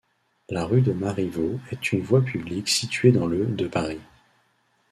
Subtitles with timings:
[0.49, 4.01] La rue de Marivaux est une voie publique située dans le de Paris.